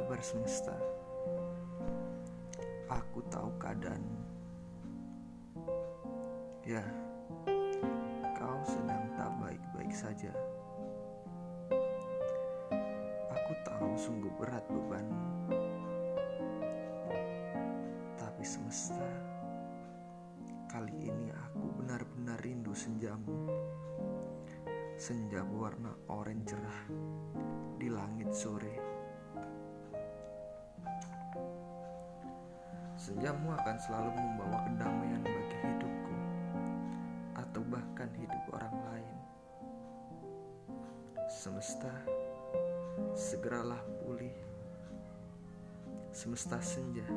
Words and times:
pendengar 0.00 0.24
semesta. 0.24 0.76
Aku 2.88 3.20
tahu 3.28 3.52
keadaanmu. 3.60 4.24
Ya, 6.64 6.84
kau 8.36 8.60
sedang 8.64 9.04
tak 9.16 9.28
baik-baik 9.40 9.92
saja. 9.92 10.32
Aku 13.28 13.52
tahu 13.64 13.92
sungguh 13.96 14.32
berat 14.40 14.64
bebanmu. 14.72 15.52
Tapi 18.16 18.44
semesta, 18.44 19.04
kali 20.68 21.12
ini 21.12 21.28
aku 21.28 21.64
benar-benar 21.80 22.40
rindu 22.40 22.72
senjamu. 22.72 23.48
Senja 25.00 25.44
berwarna 25.44 25.92
oranye 26.12 26.44
cerah 26.44 26.80
di 27.80 27.88
langit 27.88 28.32
sore. 28.36 28.69
Senjamu 33.00 33.56
akan 33.56 33.80
selalu 33.80 34.12
membawa 34.12 34.60
kedamaian 34.68 35.24
bagi 35.24 35.56
hidupku 35.56 36.16
atau 37.32 37.64
bahkan 37.72 38.12
hidup 38.12 38.44
orang 38.52 38.76
lain. 38.92 39.16
Semesta, 41.24 41.88
segeralah 43.16 43.80
pulih. 44.04 44.36
Semesta 46.12 46.60
senja. 46.60 47.08